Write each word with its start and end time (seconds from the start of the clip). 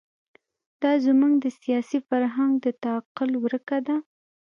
دا 0.81 0.91
زموږ 1.05 1.33
د 1.43 1.45
سیاسي 1.61 1.99
فرهنګ 2.07 2.53
د 2.63 2.65
تعقل 2.83 3.31
ورکه 3.43 3.77
ده. 3.87 3.95